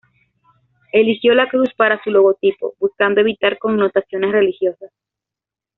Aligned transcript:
Eligió 0.93 1.35
la 1.35 1.47
cruz 1.47 1.69
para 1.77 2.01
su 2.03 2.09
logotipo, 2.09 2.73
buscando 2.79 3.21
evitar 3.21 3.59
connotaciones 3.59 4.31
religiosas. 4.31 4.91